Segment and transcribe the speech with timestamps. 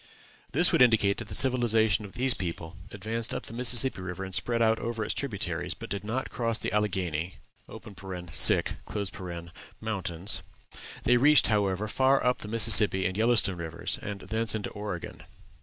[0.51, 4.33] This would indicate that the civilization of this people advanced up the Mississippi River and
[4.33, 7.35] spread out over its tributaries, but did not cross the Alleghany
[7.69, 8.31] Mountains.
[11.03, 15.21] They reached, however, far up the Missouri and Yellowstone rivers, and thence into Oregon.